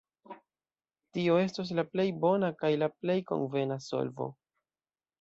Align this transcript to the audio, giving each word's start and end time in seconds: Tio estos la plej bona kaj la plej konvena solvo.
Tio 1.17 1.35
estos 1.41 1.75
la 1.81 1.87
plej 1.91 2.07
bona 2.25 2.51
kaj 2.65 2.75
la 2.85 2.91
plej 2.97 3.21
konvena 3.31 3.81
solvo. 3.93 4.33